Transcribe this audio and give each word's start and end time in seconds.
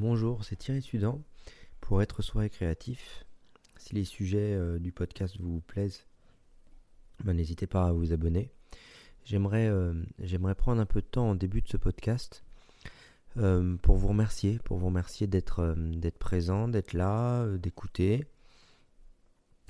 Bonjour, 0.00 0.44
c'est 0.44 0.56
Thierry 0.56 0.80
Sudan 0.80 1.20
pour 1.82 2.00
être 2.00 2.22
soi 2.22 2.46
et 2.46 2.48
créatif. 2.48 3.26
Si 3.76 3.94
les 3.94 4.06
sujets 4.06 4.54
euh, 4.54 4.78
du 4.78 4.92
podcast 4.92 5.36
vous 5.38 5.60
plaisent, 5.60 6.06
ben, 7.22 7.36
n'hésitez 7.36 7.66
pas 7.66 7.84
à 7.84 7.92
vous 7.92 8.14
abonner. 8.14 8.50
J'aimerais, 9.26 9.68
euh, 9.68 9.92
j'aimerais 10.18 10.54
prendre 10.54 10.80
un 10.80 10.86
peu 10.86 11.02
de 11.02 11.06
temps 11.06 11.28
en 11.28 11.34
début 11.34 11.60
de 11.60 11.68
ce 11.68 11.76
podcast 11.76 12.42
euh, 13.36 13.76
pour 13.82 13.96
vous 13.96 14.08
remercier, 14.08 14.58
pour 14.64 14.78
vous 14.78 14.86
remercier 14.86 15.26
d'être, 15.26 15.76
présent, 16.18 16.66
d'être 16.66 16.94
là, 16.94 17.46
d'écouter. 17.58 18.24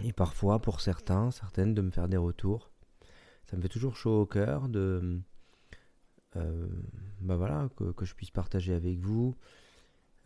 Et 0.04 0.12
parfois, 0.12 0.60
pour 0.60 0.80
certains, 0.80 1.32
certaines, 1.32 1.74
de 1.74 1.82
me 1.82 1.90
faire 1.90 2.08
des 2.08 2.16
retours. 2.16 2.70
Ça 3.46 3.56
me 3.56 3.62
fait 3.62 3.68
toujours 3.68 3.96
chaud 3.96 4.20
au 4.20 4.26
cœur 4.26 4.68
de, 4.68 5.20
que, 6.34 7.90
que, 7.90 8.04
je 8.04 8.14
puisse 8.14 8.30
partager 8.30 8.74
avec 8.74 9.00
vous, 9.00 9.34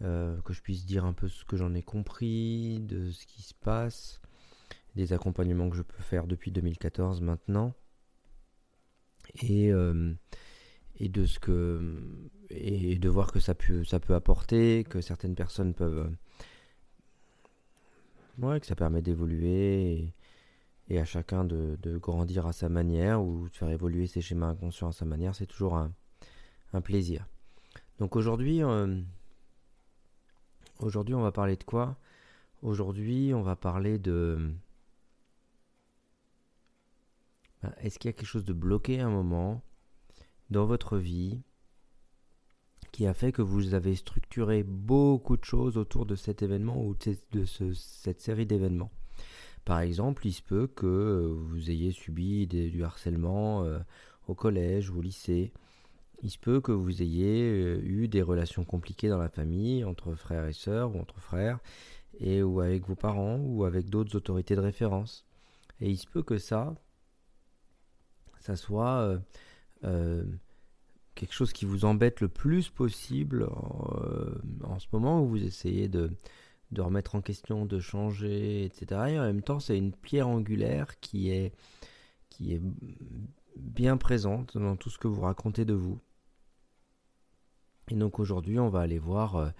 euh, 0.02 0.40
que 0.42 0.52
je 0.52 0.62
puisse 0.62 0.84
dire 0.86 1.04
un 1.04 1.12
peu 1.12 1.28
ce 1.28 1.44
que 1.44 1.56
j'en 1.56 1.74
ai 1.74 1.82
compris, 1.82 2.80
de 2.80 3.10
ce 3.10 3.26
qui 3.26 3.42
se 3.42 3.54
passe, 3.54 4.20
des 4.96 5.12
accompagnements 5.12 5.70
que 5.70 5.76
je 5.76 5.82
peux 5.82 6.02
faire 6.02 6.26
depuis 6.26 6.50
2014 6.50 7.20
maintenant, 7.20 7.74
et, 9.42 9.72
euh, 9.72 10.12
et 10.96 11.08
de 11.08 11.26
ce 11.26 11.38
que 11.38 12.30
et 12.50 12.98
de 12.98 13.08
voir 13.08 13.32
que 13.32 13.40
ça 13.40 13.54
peut 13.54 13.84
ça 13.84 14.00
peut 14.00 14.14
apporter, 14.14 14.84
que 14.84 15.00
certaines 15.00 15.34
personnes 15.34 15.74
peuvent 15.74 16.10
ouais, 18.38 18.60
que 18.60 18.66
ça 18.66 18.74
permet 18.74 19.02
d'évoluer 19.02 20.12
et, 20.88 20.98
à 20.98 21.04
chacun 21.04 21.44
de, 21.44 21.98
grandir 21.98 22.46
à 22.46 22.52
sa 22.52 22.68
manière 22.68 23.22
ou 23.22 23.48
de 23.48 23.56
faire 23.56 23.70
évoluer 23.70 24.06
ses 24.06 24.20
schémas 24.20 24.48
inconscients 24.48 24.88
à 24.88 24.92
sa 24.92 25.04
manière, 25.04 25.34
c'est 25.34 25.46
toujours 25.46 25.76
un, 25.76 25.92
plaisir. 26.82 27.28
Donc 28.00 28.16
aujourd'hui, 28.16 28.64
euh, 28.64 29.00
Aujourd'hui, 30.84 31.14
on 31.14 31.22
va 31.22 31.32
parler 31.32 31.56
de 31.56 31.64
quoi? 31.64 31.96
Aujourd'hui, 32.60 33.32
on 33.32 33.40
va 33.40 33.56
parler 33.56 33.98
de... 33.98 34.50
Ben, 37.62 37.72
est-ce 37.78 37.98
qu'il 37.98 38.10
y 38.10 38.12
a 38.12 38.12
quelque 38.12 38.28
chose 38.28 38.44
de 38.44 38.52
bloqué 38.52 39.00
à 39.00 39.06
un 39.06 39.10
moment 39.10 39.62
dans 40.50 40.66
votre 40.66 40.98
vie 40.98 41.40
qui 42.92 43.06
a 43.06 43.14
fait 43.14 43.32
que 43.32 43.40
vous 43.40 43.72
avez 43.72 43.94
structuré 43.94 44.62
beaucoup 44.62 45.38
de 45.38 45.44
choses 45.46 45.78
autour 45.78 46.04
de 46.04 46.16
cet 46.16 46.42
événement 46.42 46.84
ou 46.84 46.94
de 47.32 47.44
cette 47.72 48.20
série 48.20 48.44
d'événements? 48.44 48.92
Par 49.64 49.80
exemple, 49.80 50.26
il 50.26 50.34
se 50.34 50.42
peut 50.42 50.66
que 50.66 51.34
vous 51.34 51.70
ayez 51.70 51.92
subi 51.92 52.46
du 52.46 52.84
harcèlement 52.84 53.64
euh, 53.64 53.78
au 54.28 54.34
collège 54.34 54.90
ou 54.90 54.98
au 54.98 55.00
lycée, 55.00 55.50
il 56.24 56.30
se 56.30 56.38
peut 56.38 56.60
que 56.60 56.72
vous 56.72 57.02
ayez 57.02 57.42
euh, 57.42 57.80
eu 57.84 58.08
des 58.08 58.22
relations 58.22 58.64
compliquées 58.64 59.10
dans 59.10 59.18
la 59.18 59.28
famille, 59.28 59.84
entre 59.84 60.14
frères 60.14 60.46
et 60.46 60.54
sœurs 60.54 60.96
ou 60.96 60.98
entre 60.98 61.20
frères, 61.20 61.58
et 62.18 62.42
ou 62.42 62.60
avec 62.60 62.86
vos 62.86 62.94
parents 62.94 63.36
ou 63.36 63.64
avec 63.64 63.90
d'autres 63.90 64.16
autorités 64.16 64.56
de 64.56 64.60
référence. 64.60 65.26
Et 65.80 65.90
il 65.90 65.98
se 65.98 66.06
peut 66.06 66.22
que 66.22 66.38
ça, 66.38 66.74
ça 68.40 68.56
soit 68.56 69.00
euh, 69.02 69.18
euh, 69.84 70.24
quelque 71.14 71.34
chose 71.34 71.52
qui 71.52 71.66
vous 71.66 71.84
embête 71.84 72.22
le 72.22 72.28
plus 72.28 72.70
possible 72.70 73.46
en 74.64 74.78
ce 74.78 74.86
moment 74.92 75.22
où 75.22 75.28
vous 75.28 75.44
essayez 75.44 75.88
de, 75.88 76.10
de 76.70 76.80
remettre 76.80 77.16
en 77.16 77.20
question, 77.20 77.66
de 77.66 77.80
changer, 77.80 78.64
etc. 78.64 78.86
Et 79.10 79.18
en 79.18 79.24
même 79.24 79.42
temps, 79.42 79.60
c'est 79.60 79.76
une 79.76 79.92
pierre 79.92 80.28
angulaire 80.28 80.98
qui 81.00 81.30
est, 81.30 81.52
qui 82.30 82.54
est 82.54 82.62
bien 83.56 83.96
présente 83.96 84.56
dans 84.56 84.76
tout 84.76 84.90
ce 84.90 84.98
que 84.98 85.08
vous 85.08 85.20
racontez 85.20 85.64
de 85.64 85.74
vous. 85.74 86.00
Et 87.90 87.94
donc 87.94 88.18
aujourd'hui, 88.18 88.58
on 88.58 88.68
va 88.68 88.80
aller 88.80 88.98
voir 88.98 89.36
euh, 89.36 89.50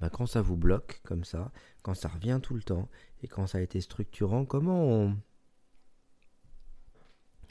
bah, 0.00 0.10
quand 0.10 0.26
ça 0.26 0.42
vous 0.42 0.56
bloque 0.56 1.00
comme 1.04 1.24
ça, 1.24 1.52
quand 1.82 1.94
ça 1.94 2.08
revient 2.08 2.40
tout 2.42 2.54
le 2.54 2.62
temps, 2.62 2.88
et 3.22 3.28
quand 3.28 3.46
ça 3.46 3.58
a 3.58 3.60
été 3.60 3.80
structurant, 3.80 4.44
comment 4.44 4.84
on, 4.84 5.16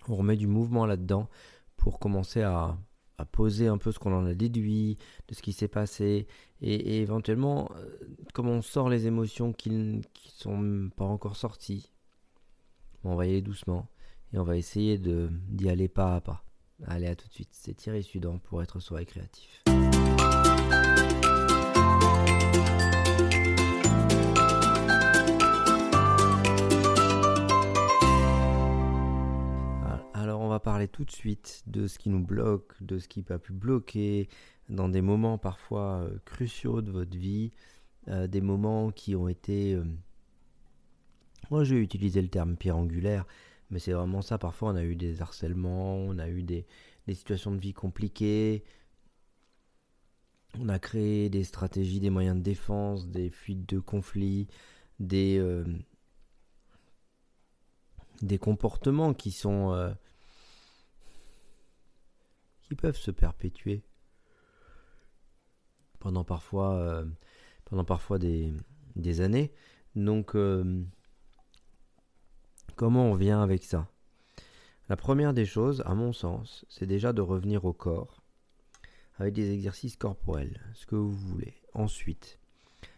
remet 0.08 0.36
du 0.36 0.48
mouvement 0.48 0.86
là-dedans 0.86 1.30
pour 1.78 1.98
commencer 2.00 2.42
à, 2.42 2.78
à, 3.18 3.26
poser 3.26 3.68
un 3.68 3.78
peu 3.78 3.92
ce 3.92 4.00
qu'on 4.00 4.14
en 4.14 4.26
a 4.26 4.34
déduit, 4.34 4.98
de 5.30 5.36
ce 5.36 5.42
qui 5.42 5.54
s'est 5.54 5.68
passé, 5.70 6.28
et, 6.62 7.02
éventuellement 7.02 7.72
euh, 7.78 7.98
comment 8.34 8.52
on 8.52 8.62
sort 8.62 8.90
les 8.90 9.08
émotions 9.08 9.54
qui 9.54 9.70
ne 9.70 10.02
sont 10.16 10.90
pas 10.96 11.06
encore 11.06 11.38
sorties. 11.38 11.92
on 13.04 13.16
va 13.16 13.26
y 13.26 13.30
aller 13.30 13.42
doucement, 13.42 13.88
et 14.34 14.40
on 14.40 14.44
va 14.44 14.58
essayer 14.58 14.98
d'y 14.98 15.70
aller 15.70 15.88
pas 15.88 16.16
à 16.16 16.22
pas. 16.22 16.44
Allez, 16.88 17.08
à 17.08 17.16
tout 17.16 17.28
de 17.28 17.34
suite. 17.34 17.50
C'est 17.52 17.76
Thierry 17.76 18.04
Sudan 18.04 18.40
pour 18.40 18.62
être 18.62 18.80
soi 18.80 19.02
et 19.02 19.06
créatif. 19.06 19.64
Alors 30.14 30.40
on 30.40 30.48
va 30.48 30.60
parler 30.62 30.88
tout 30.88 31.04
de 31.04 31.12
suite 31.12 31.64
de 31.68 31.86
ce 31.86 32.00
qui 32.00 32.10
nous 32.10 32.24
bloque, 32.24 32.82
de 32.82 32.98
ce 32.98 33.10
qui 33.10 33.24
peut 33.24 33.38
pu 33.38 33.52
bloquer 33.52 34.30
dans 34.70 34.88
des 34.88 35.02
moments 35.02 35.38
parfois 35.38 36.04
euh, 36.04 36.18
cruciaux 36.24 36.82
de 36.82 36.92
votre 36.92 37.18
vie, 37.18 37.52
euh, 38.08 38.28
des 38.28 38.42
moments 38.42 38.92
qui 38.92 39.16
ont 39.16 39.28
été... 39.28 39.74
Euh, 39.74 39.84
moi 41.50 41.64
j'ai 41.64 41.78
utilisé 41.78 42.22
le 42.22 42.30
terme 42.30 42.56
pierre 42.56 42.78
angulaire, 42.78 43.26
mais 43.74 43.80
c'est 43.80 43.92
vraiment 43.92 44.22
ça. 44.22 44.38
Parfois 44.38 44.72
on 44.72 44.76
a 44.76 44.84
eu 44.84 44.96
des 44.96 45.22
harcèlements, 45.22 45.96
on 45.96 46.20
a 46.20 46.30
eu 46.30 46.44
des, 46.44 46.68
des 47.08 47.16
situations 47.16 47.52
de 47.52 47.58
vie 47.58 47.74
compliquées, 47.74 48.64
on 50.60 50.70
a 50.70 50.78
créé 50.78 51.30
des 51.30 51.44
stratégies, 51.44 52.00
des 52.00 52.12
moyens 52.12 52.38
de 52.38 52.44
défense, 52.44 53.08
des 53.08 53.32
fuites 53.32 53.68
de 53.68 53.80
conflits, 53.80 54.48
des, 55.00 55.40
euh, 55.40 55.66
des 58.22 58.38
comportements 58.38 59.16
qui 59.16 59.32
sont 59.32 59.74
euh, 59.74 59.92
qui 62.62 62.76
peuvent 62.76 62.96
se 62.98 63.10
perpétuer 63.10 63.82
pendant 66.00 66.24
parfois 66.24 66.76
euh, 66.76 67.06
pendant 67.66 67.86
parfois 67.86 68.20
des, 68.20 68.54
des 68.96 69.22
années. 69.22 69.52
Donc 69.96 70.36
comment 72.76 73.06
on 73.06 73.16
vient 73.16 73.42
avec 73.42 73.64
ça? 73.64 73.88
La 74.90 74.98
première 74.98 75.34
des 75.34 75.46
choses, 75.46 75.82
à 75.86 75.96
mon 75.96 76.14
sens, 76.14 76.66
c'est 76.70 76.86
déjà 76.86 77.14
de 77.14 77.22
revenir 77.22 77.66
au 77.66 77.74
corps 77.74 78.22
avec 79.18 79.34
des 79.34 79.52
exercices 79.52 79.96
corporels, 79.96 80.60
ce 80.74 80.86
que 80.86 80.96
vous 80.96 81.12
voulez. 81.12 81.54
Ensuite, 81.74 82.40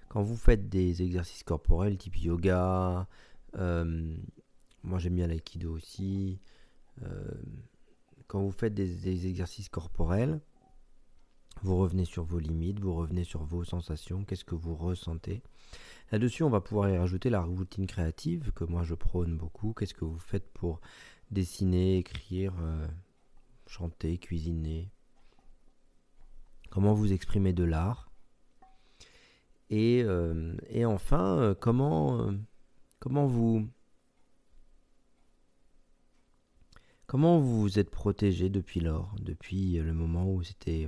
quand 0.08 0.24
vous 0.24 0.38
faites 0.38 0.70
des 0.70 1.04
exercices 1.04 1.44
corporels 1.44 1.98
type 1.98 2.18
yoga, 2.18 3.08
euh, 3.58 4.16
moi 4.84 5.00
j'aime 5.00 5.16
bien 5.16 5.28
l'aïkido 5.28 5.74
aussi, 5.74 6.40
euh, 7.04 7.32
quand 8.28 8.42
vous 8.42 8.52
faites 8.52 8.74
des, 8.74 9.28
exercices 9.28 9.70
corporels, 9.70 10.40
vous 11.66 11.78
revenez 11.78 12.06
sur 12.06 12.24
vos 12.24 12.38
limites, 12.38 12.80
vous 12.80 12.94
revenez 12.94 13.24
sur 13.24 13.44
vos 13.44 13.64
sensations, 13.64 14.24
qu'est-ce 14.24 14.46
que 14.46 14.54
vous 14.54 14.76
ressentez? 14.76 15.42
Là-dessus, 16.12 16.44
on 16.44 16.50
va 16.52 16.62
pouvoir 16.62 16.90
y 16.90 16.98
rajouter 16.98 17.32
la 17.32 17.42
routine 17.42 17.88
créative 17.88 18.52
que 18.54 18.64
moi 18.64 18.84
je 18.84 18.94
prône 18.94 19.36
beaucoup. 19.36 19.74
Qu'est-ce 19.74 19.96
que 19.96 20.06
vous 20.06 20.20
faites 20.20 20.48
pour 20.54 20.80
dessiner, 21.32 21.98
écrire, 21.98 22.54
euh, 22.62 22.88
chanter, 23.66 24.20
cuisiner, 24.20 24.92
comment 26.70 26.94
vous 26.94 27.12
exprimez 27.12 27.52
de 27.52 27.64
l'art? 27.64 28.12
Et, 29.72 30.04
euh, 30.04 30.56
et, 30.70 30.86
enfin, 30.86 31.40
euh, 31.40 31.56
comment, 31.56 32.32
comment 33.00 33.26
vous 33.26 33.68
comment 37.08 37.40
vous 37.40 37.62
vous 37.62 37.80
êtes 37.80 37.90
protégé 37.90 38.50
depuis 38.50 38.82
lors, 38.82 39.16
depuis 39.20 39.74
le 39.78 39.94
moment 39.94 40.32
où 40.32 40.44
c'était 40.44 40.88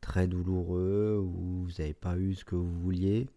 très 0.00 0.26
douloureux, 0.26 1.18
où 1.18 1.64
vous 1.64 1.70
n'avez 1.78 1.94
pas 1.94 2.16
eu 2.16 2.34
ce 2.34 2.44
que 2.44 2.56
vous 2.56 2.80
vouliez, 2.80 3.28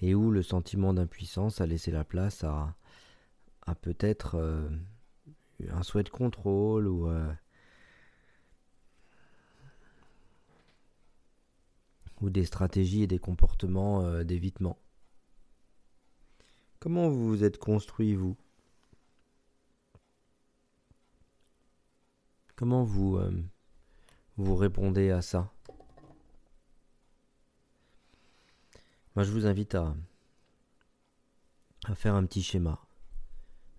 et 0.00 0.14
où 0.14 0.30
le 0.30 0.42
sentiment 0.42 0.94
d'impuissance 0.94 1.60
a 1.60 1.66
laissé 1.66 1.90
la 1.90 2.04
place 2.04 2.44
à, 2.44 2.74
peut-être 3.82 4.36
un 5.68 5.82
souhait 5.82 6.02
de 6.02 6.08
contrôle 6.08 6.88
ou 6.88 7.08
ou 12.20 12.30
des 12.30 12.44
stratégies 12.44 13.02
et 13.02 13.06
des 13.06 13.18
comportements 13.18 14.02
euh, 14.02 14.24
d'évitement. 14.24 14.78
Comment 16.78 17.08
vous 17.08 17.28
vous 17.28 17.44
êtes 17.44 17.58
construit, 17.58 18.14
vous? 18.14 18.36
Comment 22.60 22.84
vous, 22.84 23.16
euh, 23.16 23.32
vous 24.36 24.54
répondez 24.54 25.10
à 25.10 25.22
ça? 25.22 25.50
Moi, 29.16 29.24
je 29.24 29.30
vous 29.30 29.46
invite 29.46 29.74
à, 29.76 29.94
faire 31.94 32.14
un 32.14 32.26
petit 32.26 32.42
schéma. 32.42 32.78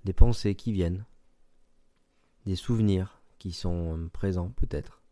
Des 0.04 0.14
pensées 0.14 0.56
qui 0.56 0.72
viennent, 0.72 1.06
des 2.48 2.56
souvenirs 2.56 3.22
qui 3.38 3.52
sont 3.52 4.00
euh, 4.00 4.10
présents 4.10 4.50
peut-être. 4.50 5.04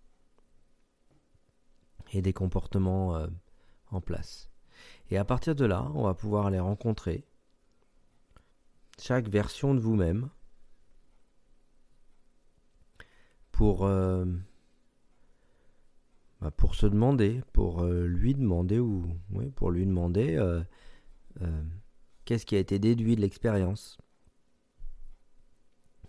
Et 2.12 2.24
des 2.24 2.34
comportements 2.34 3.18
euh, 3.18 3.28
en 3.92 4.02
place. 4.02 4.50
Et 5.12 5.18
à 5.20 5.26
partir 5.26 5.54
de 5.54 5.66
là, 5.66 5.92
on 5.94 6.06
va 6.06 6.16
pouvoir 6.16 6.50
les 6.50 6.60
rencontrer, 6.60 7.24
chaque 8.98 9.28
version 9.28 9.76
de 9.76 9.80
vous-même, 9.80 10.32
pour, 13.60 13.86
euh, 13.86 14.24
bah, 16.40 16.50
pour 16.50 16.76
se 16.76 16.86
demander, 16.86 17.42
pour 17.52 17.82
euh, 17.82 18.08
lui 18.08 18.34
demander, 18.34 18.80
ou 18.80 19.06
pour 19.58 19.70
lui 19.70 19.86
demander 19.86 20.40
qu'est-ce 22.24 22.46
qui 22.46 22.56
a 22.56 22.60
été 22.60 22.80
déduit 22.80 23.18
de 23.18 23.22
l'expérience, 23.22 23.98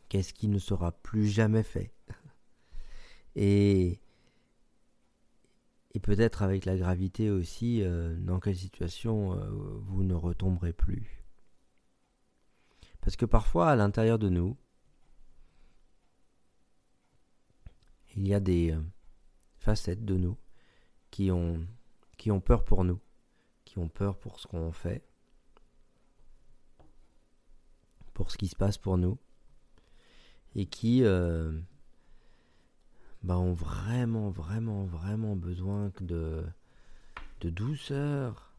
qu'est-ce 0.09 0.33
qui 0.33 0.47
ne 0.47 0.61
sera 0.61 0.93
plus 0.93 1.27
jamais 1.27 1.65
fait? 1.65 1.93
Et 3.35 3.99
peut-être 6.01 6.43
avec 6.43 6.67
la 6.67 6.77
gravité 6.77 7.31
aussi, 7.31 7.83
euh, 7.83 8.15
dans 8.21 8.39
quelle 8.39 8.57
situation 8.57 9.33
euh, 9.33 9.51
vous 9.89 10.05
ne 10.05 10.15
retomberez 10.15 10.73
plus. 10.73 11.25
Parce 13.01 13.17
que 13.17 13.27
parfois, 13.27 13.71
à 13.71 13.75
l'intérieur 13.75 14.21
de 14.21 14.29
nous, 14.29 14.57
il 18.21 18.29
y 18.29 18.35
a 18.35 18.41
des 18.41 18.73
euh, 18.73 18.81
facettes 19.57 20.05
de 20.05 20.15
nous 20.15 20.37
qui 21.11 21.31
ont, 21.31 21.67
peur 22.45 22.65
pour 22.65 22.85
nous, 22.85 23.01
qui 23.65 23.79
ont 23.79 23.89
peur 23.89 24.19
pour 24.19 24.39
ce 24.39 24.47
qu'on 24.47 24.71
fait, 24.73 25.03
pour 28.13 28.31
ce 28.31 28.37
qui 28.37 28.47
se 28.47 28.57
passe 28.57 28.77
pour 28.77 28.99
nous, 28.99 29.19
et 30.55 30.67
qui 30.67 31.03
bah, 33.23 33.39
ont 33.39 33.55
vraiment, 33.55 34.29
vraiment, 34.29 34.85
vraiment 34.85 35.35
besoin 35.35 35.91
de, 36.03 36.45
douceur. 37.43 38.53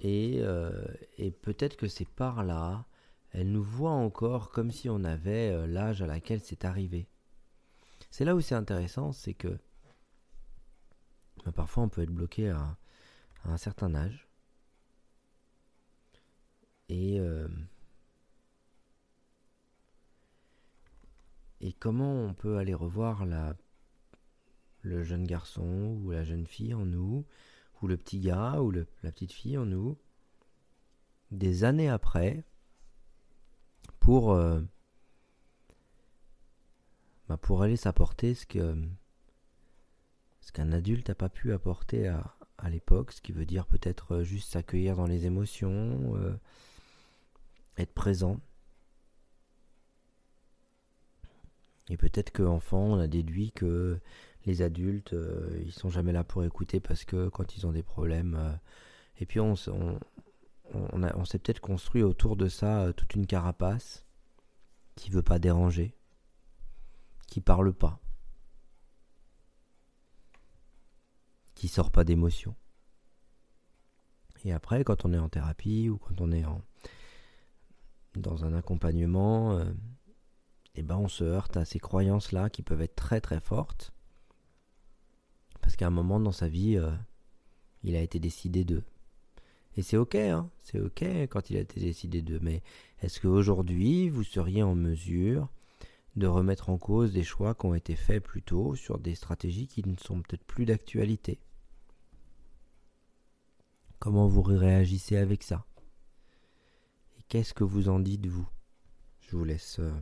Et, 0.00 0.38
euh, 0.40 0.86
et 1.18 1.30
peut-être 1.30 1.76
que 1.76 1.88
c'est 1.88 2.08
par 2.08 2.42
là, 2.42 2.86
elles 3.32 3.50
nous 3.50 3.62
voient 3.62 3.90
encore 3.90 4.50
comme 4.50 4.70
si 4.70 4.88
on 4.88 5.04
avait 5.04 5.50
euh, 5.50 5.66
l'âge 5.66 6.02
à 6.02 6.06
laquelle 6.06 6.40
c'est 6.42 6.64
arrivé. 6.64 7.06
C'est 8.12 8.24
là 8.24 8.36
où 8.36 8.40
c'est 8.40 8.54
intéressant, 8.54 9.10
c'est 9.10 9.34
que 9.34 9.58
bah, 11.44 11.50
parfois 11.50 11.82
on 11.82 11.88
peut 11.88 12.02
être 12.02 12.10
bloqué 12.10 12.50
à, 12.50 12.76
un 13.44 13.56
certain 13.56 13.94
âge. 13.94 14.28
Et, 16.88 17.18
euh, 17.18 17.48
Et 21.62 21.72
comment 21.72 22.12
on 22.24 22.34
peut 22.34 22.58
aller 22.58 22.74
revoir 22.74 23.24
la, 23.24 23.54
le 24.80 25.04
jeune 25.04 25.24
garçon 25.24 25.96
ou 26.02 26.10
la 26.10 26.24
jeune 26.24 26.46
fille 26.46 26.74
en 26.74 26.84
nous, 26.84 27.24
ou 27.80 27.86
le 27.86 27.96
petit 27.96 28.18
gars 28.18 28.60
ou 28.60 28.72
la 28.72 28.84
petite 29.00 29.30
fille 29.30 29.56
en 29.56 29.64
nous, 29.64 29.96
des 31.30 31.62
années 31.62 31.88
après, 31.88 32.44
pour, 34.00 34.32
euh, 34.32 34.60
bah, 37.28 37.36
pour 37.36 37.62
aller 37.62 37.76
s'apporter 37.76 38.34
ce 38.34 38.46
que 38.46 38.76
ce 40.40 40.52
qu'un 40.52 40.72
adulte 40.72 41.08
n'a 41.08 41.14
pas 41.14 41.28
pu 41.28 41.52
apporter 41.52 42.08
à, 42.08 42.34
l'époque, 42.68 43.12
ce 43.12 43.20
qui 43.20 43.32
veut 43.32 43.46
dire 43.46 43.66
peut-être 43.66 44.16
euh, 44.16 44.24
juste 44.24 44.52
s'accueillir 44.52 44.96
dans 44.96 45.06
les 45.06 45.26
émotions, 45.26 46.14
euh, 46.16 46.34
être 47.76 47.92
présent. 47.92 48.40
Et 51.88 51.96
peut-être 51.96 52.30
qu'enfant, 52.30 52.84
on 52.84 52.98
a 52.98 53.08
déduit 53.08 53.50
que 53.52 53.98
les 54.46 54.62
adultes, 54.62 55.12
euh, 55.12 55.60
ils 55.64 55.72
sont 55.72 55.90
jamais 55.90 56.12
là 56.12 56.24
pour 56.24 56.44
écouter 56.44 56.80
parce 56.80 57.04
que 57.04 57.28
quand 57.28 57.56
ils 57.56 57.66
ont 57.66 57.72
des 57.72 57.82
problèmes. 57.82 58.36
Euh, 58.38 58.52
et 59.20 59.26
puis 59.26 59.40
on, 59.40 59.54
s'est 59.56 59.70
peut-être 61.38 61.60
construit 61.60 62.02
autour 62.02 62.36
de 62.36 62.48
ça 62.48 62.92
toute 62.96 63.14
une 63.14 63.26
carapace 63.26 64.04
qui 64.96 65.10
veut 65.10 65.22
pas 65.22 65.38
déranger, 65.38 65.94
qui 67.32 67.40
parle 67.40 67.72
pas, 67.72 67.98
qui 71.54 71.66
sort 71.66 71.90
pas 71.90 72.04
d'émotion. 72.04 72.54
Et 74.44 74.52
après, 74.52 74.84
quand 74.84 75.06
on 75.06 75.14
est 75.14 75.18
en 75.18 75.30
thérapie 75.30 75.88
ou 75.88 75.96
quand 75.96 76.20
on 76.20 76.30
est 76.30 76.44
en, 76.44 76.60
dans 78.16 78.44
un 78.44 78.52
accompagnement, 78.52 79.64
eh 80.74 80.82
ben 80.82 80.98
on 80.98 81.08
se 81.08 81.24
heurte 81.24 81.56
à 81.56 81.64
ces 81.64 81.78
croyances-là 81.78 82.50
qui 82.50 82.60
peuvent 82.60 82.82
être 82.82 82.96
très 82.96 83.22
très 83.22 83.40
fortes. 83.40 83.94
Parce 85.62 85.76
qu'à 85.76 85.86
un 85.86 85.90
moment 85.90 86.20
dans 86.20 86.32
sa 86.32 86.48
vie, 86.48 86.76
euh, 86.76 86.92
il 87.82 87.96
a 87.96 88.02
été 88.02 88.18
décidé 88.18 88.62
de. 88.66 88.82
Et 89.78 89.80
c'est 89.80 89.96
ok, 89.96 90.16
hein, 90.16 90.50
c'est 90.64 90.80
ok 90.80 91.02
quand 91.30 91.48
il 91.48 91.56
a 91.56 91.60
été 91.60 91.80
décidé 91.80 92.20
de. 92.20 92.38
Mais 92.40 92.62
est-ce 93.00 93.22
qu'aujourd'hui, 93.22 94.10
vous 94.10 94.22
seriez 94.22 94.62
en 94.62 94.74
mesure 94.74 95.48
de 96.16 96.26
remettre 96.26 96.68
en 96.68 96.78
cause 96.78 97.12
des 97.12 97.24
choix 97.24 97.54
qui 97.54 97.66
ont 97.66 97.74
été 97.74 97.96
faits 97.96 98.22
plus 98.22 98.42
tôt 98.42 98.74
sur 98.74 98.98
des 98.98 99.14
stratégies 99.14 99.66
qui 99.66 99.86
ne 99.86 99.96
sont 99.96 100.20
peut-être 100.22 100.44
plus 100.44 100.66
d'actualité 100.66 101.40
Comment 103.98 104.26
vous 104.26 104.42
réagissez 104.42 105.16
avec 105.16 105.44
ça? 105.44 105.64
Et 107.16 107.22
qu'est-ce 107.28 107.54
que 107.54 107.62
vous 107.62 107.88
en 107.88 108.00
dites 108.00 108.26
vous? 108.26 108.48
Je 109.20 109.36
vous 109.36 109.44
laisse. 109.44 109.78
Euh, 109.78 109.92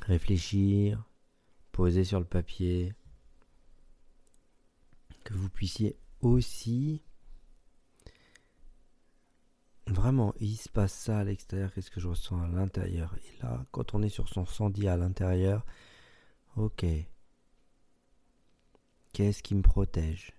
réfléchir, 0.00 1.04
poser 1.70 2.02
sur 2.02 2.18
le 2.18 2.26
papier, 2.26 2.92
que 5.22 5.34
vous 5.34 5.48
puissiez 5.48 5.96
aussi 6.22 7.02
vraiment, 9.98 10.32
il 10.38 10.56
se 10.56 10.68
passe 10.68 10.92
ça 10.92 11.18
à 11.18 11.24
l'extérieur, 11.24 11.72
qu'est-ce 11.72 11.90
que 11.90 12.00
je 12.00 12.08
ressens 12.08 12.40
à 12.40 12.48
l'intérieur? 12.48 13.16
Et 13.16 13.42
là, 13.42 13.66
quand 13.72 13.94
on 13.94 14.02
est 14.02 14.08
sur 14.08 14.28
son 14.28 14.46
senti 14.46 14.86
à 14.86 14.96
l'intérieur, 14.96 15.66
ok, 16.56 16.84
qu'est-ce 19.12 19.42
qui 19.42 19.54
me 19.54 19.62
protège? 19.62 20.32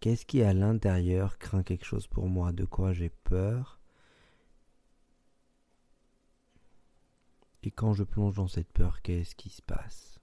Qu'est-ce 0.00 0.26
qui 0.26 0.42
à 0.42 0.52
l'intérieur 0.52 1.38
craint 1.38 1.62
quelque 1.62 1.86
chose 1.86 2.06
pour 2.06 2.28
moi? 2.28 2.52
De 2.52 2.66
quoi 2.66 2.92
j'ai 2.92 3.08
peur? 3.08 3.80
Et 7.62 7.70
quand 7.70 7.94
je 7.94 8.04
plonge 8.04 8.34
dans 8.34 8.48
cette 8.48 8.70
peur, 8.70 9.00
qu'est-ce 9.00 9.34
qui 9.34 9.48
se 9.48 9.62
passe? 9.62 10.20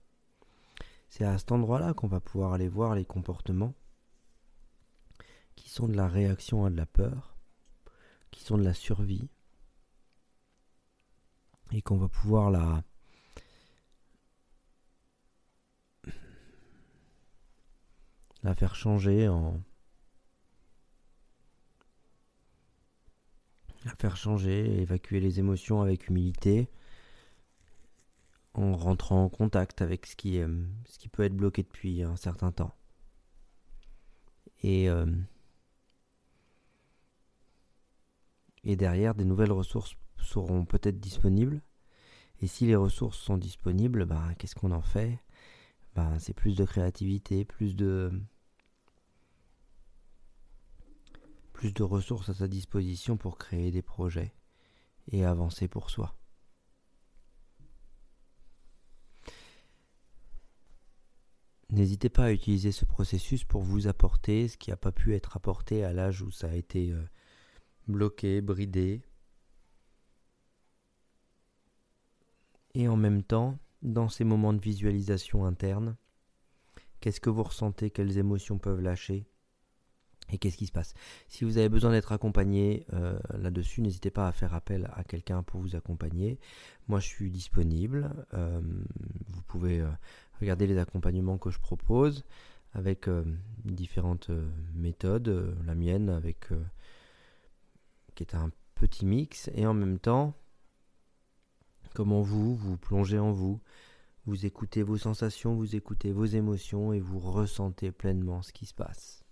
C'est 1.08 1.24
à 1.24 1.36
cet 1.36 1.50
endroit-là 1.50 1.92
qu'on 1.92 2.06
va 2.06 2.20
pouvoir 2.20 2.52
aller 2.52 2.68
voir 2.68 2.94
les 2.94 3.04
comportements 3.04 3.74
qui 5.56 5.68
sont 5.68 5.88
de 5.88 5.96
la 5.96 6.06
réaction 6.06 6.64
à 6.64 6.70
de 6.70 6.76
la 6.76 6.86
peur, 6.86 7.31
qui 8.32 8.42
sont 8.42 8.58
de 8.58 8.64
la 8.64 8.74
survie, 8.74 9.28
et 11.72 11.82
qu'on 11.82 11.96
va 11.96 12.08
pouvoir 12.08 12.50
la, 12.50 12.82
la 18.42 18.54
faire 18.54 18.74
changer 18.74 19.28
en 19.28 19.62
la 23.84 23.94
faire 23.96 24.16
changer, 24.16 24.80
évacuer 24.80 25.20
les 25.20 25.40
émotions 25.40 25.82
avec 25.82 26.08
humilité, 26.08 26.68
en 28.54 28.76
rentrant 28.76 29.24
en 29.24 29.28
contact 29.28 29.82
avec 29.82 30.06
ce 30.06 30.16
qui, 30.16 30.40
euh, 30.40 30.64
peut 31.12 31.24
être 31.24 31.36
bloqué 31.36 31.62
depuis 31.62 32.02
un 32.02 32.16
certain 32.16 32.52
temps. 32.52 32.74
Et, 34.62 34.88
euh, 34.88 35.06
et 38.64 38.76
derrière, 38.76 39.14
des 39.14 39.24
nouvelles 39.24 39.52
ressources 39.52 39.96
seront 40.18 40.64
peut-être 40.64 41.00
disponibles. 41.00 41.62
Et 42.40 42.46
si 42.46 42.66
les 42.66 42.76
ressources 42.76 43.18
sont 43.18 43.38
disponibles, 43.38 44.04
ben, 44.04 44.34
qu'est-ce 44.38 44.54
qu'on 44.54 44.72
en 44.72 44.82
fait? 44.82 45.18
Ben, 45.94 46.18
C'est 46.18 46.34
plus 46.34 46.56
de 46.56 46.64
créativité, 46.64 47.44
plus 47.44 47.76
de, 47.76 48.12
plus 51.52 51.72
de 51.72 51.82
ressources 51.82 52.28
à 52.28 52.34
sa 52.34 52.48
disposition 52.48 53.16
pour 53.16 53.38
créer 53.38 53.70
des 53.70 53.82
projets 53.82 54.34
et 55.10 55.24
avancer 55.24 55.68
pour 55.68 55.90
soi. 55.90 56.16
N'hésitez 61.70 62.10
pas 62.10 62.24
à 62.24 62.32
utiliser 62.32 62.70
ce 62.70 62.84
processus 62.84 63.44
pour 63.44 63.62
vous 63.62 63.86
apporter 63.88 64.46
ce 64.46 64.58
qui 64.58 64.70
n'a 64.70 64.76
pas 64.76 64.92
pu 64.92 65.14
être 65.14 65.36
apporté 65.36 65.84
à 65.84 65.92
l'âge 65.94 66.20
où 66.20 66.30
ça 66.30 66.48
a 66.48 66.54
été 66.54 66.90
euh, 66.90 67.02
bloqué, 67.88 68.40
bridé. 68.40 69.02
Et 72.74 72.88
en 72.88 72.96
même 72.96 73.22
temps, 73.22 73.58
dans 73.82 74.08
ces 74.08 74.24
moments 74.24 74.52
de 74.52 74.60
visualisation 74.60 75.44
interne, 75.44 75.96
qu'est-ce 77.00 77.20
que 77.20 77.30
vous 77.30 77.42
ressentez, 77.42 77.90
quelles 77.90 78.16
émotions 78.16 78.58
peuvent 78.58 78.80
lâcher 78.80 79.26
Et 80.30 80.38
qu'est-ce 80.38 80.56
qui 80.56 80.66
se 80.66 80.72
passe? 80.72 80.94
Si 81.28 81.44
vous 81.44 81.58
avez 81.58 81.68
besoin 81.68 81.90
d'être 81.90 82.12
accompagné 82.12 82.86
euh, 82.94 83.18
là-dessus, 83.36 83.82
n'hésitez 83.82 84.10
pas 84.10 84.28
à 84.28 84.32
faire 84.32 84.54
appel 84.54 84.90
à 84.94 85.04
quelqu'un 85.04 85.42
pour 85.42 85.60
vous 85.60 85.76
accompagner. 85.76 86.38
Moi, 86.88 87.00
je 87.00 87.08
suis 87.08 87.30
disponible. 87.30 88.10
Euh, 88.32 88.60
vous 89.28 89.42
pouvez 89.42 89.80
euh, 89.80 89.88
regarder 90.40 90.66
les 90.66 90.78
accompagnements 90.78 91.38
que 91.38 91.50
je 91.50 91.58
propose 91.58 92.24
avec 92.74 93.06
différentes 93.66 94.30
méthodes. 94.74 95.54
la 95.66 95.74
mienne, 95.74 96.08
avec 96.08 96.48
qui 98.14 98.22
est 98.22 98.34
un 98.34 98.50
petit 98.74 99.06
mix, 99.06 99.50
et 99.54 99.66
en 99.66 99.74
même 99.74 99.98
temps, 99.98 100.34
comment 101.94 102.22
vous 102.22 102.54
vous 102.56 102.76
plongez 102.76 103.18
en 103.18 103.32
vous, 103.32 103.60
vous 104.26 104.46
écoutez 104.46 104.82
vos 104.82 104.96
sensations, 104.96 105.54
vous 105.54 105.74
écoutez 105.74 106.12
vos 106.12 106.24
émotions 106.24 106.92
et 106.92 107.00
vous 107.00 107.18
ressentez 107.18 107.90
pleinement 107.90 108.42
ce 108.42 108.52
qui 108.52 108.66
se 108.66 108.74
passe. 108.74 109.24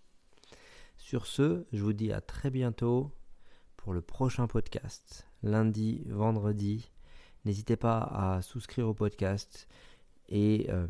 Sur 0.97 1.27
ce, 1.27 1.65
je 1.73 1.83
vous 1.83 1.93
dis 1.93 2.13
à 2.13 2.21
très 2.21 2.51
bientôt 2.51 3.13
pour 3.77 3.93
le 3.93 4.03
prochain 4.03 4.47
podcast, 4.47 5.27
lundi, 5.43 6.05
vendredi. 6.09 6.91
N'hésitez 7.45 7.77
pas 7.77 7.99
à 8.01 8.43
souscrire 8.43 8.89
au 8.89 8.95
podcast 8.95 9.67
et, 10.29 10.67
euh, 10.71 10.87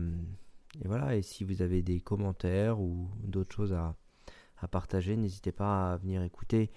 voilà. 0.85 1.17
Et 1.17 1.23
si 1.23 1.45
vous 1.45 1.63
avez 1.63 1.83
des 1.83 2.01
commentaires 2.01 2.81
ou 2.81 3.09
d'autres 3.23 3.55
choses 3.55 3.73
à, 3.73 3.97
partager, 4.71 5.17
n'hésitez 5.17 5.53
pas 5.53 5.93
à 5.93 5.97
venir 5.97 6.23
écouter 6.23 6.71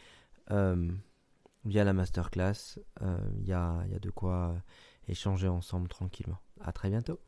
via 0.50 1.84
la 1.84 1.94
masterclass. 1.94 2.80
Euh, 3.02 3.18
il 3.40 3.48
y, 3.48 3.54
a, 3.54 3.84
de 4.02 4.10
quoi 4.10 4.56
échanger 5.08 5.48
ensemble 5.48 5.88
tranquillement. 5.88 6.40
À 6.62 6.72
très 6.72 6.90
bientôt. 6.90 7.20